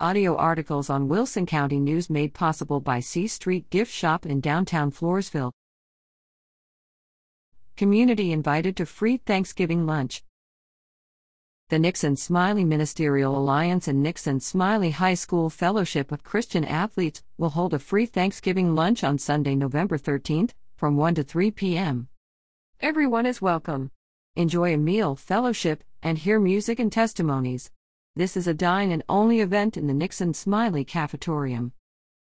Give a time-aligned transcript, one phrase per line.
[0.00, 4.90] Audio articles on Wilson County News made possible by C Street Gift Shop in downtown
[4.90, 5.52] Floresville.
[7.76, 10.24] Community invited to free Thanksgiving lunch.
[11.68, 17.50] The Nixon Smiley Ministerial Alliance and Nixon Smiley High School Fellowship of Christian Athletes will
[17.50, 22.08] hold a free Thanksgiving lunch on Sunday, November 13th, from 1 to 3 p.m.
[22.80, 23.92] Everyone is welcome.
[24.34, 27.70] Enjoy a meal, fellowship, and hear music and testimonies.
[28.16, 31.72] This is a dine and only event in the Nixon Smiley Cafetorium.